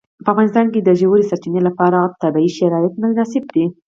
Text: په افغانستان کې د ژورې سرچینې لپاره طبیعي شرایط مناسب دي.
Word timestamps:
په 0.23 0.29
افغانستان 0.33 0.65
کې 0.73 0.79
د 0.81 0.89
ژورې 0.99 1.23
سرچینې 1.29 1.61
لپاره 1.67 1.99
طبیعي 2.21 2.51
شرایط 2.59 2.93
مناسب 3.01 3.43
دي. 3.55 3.65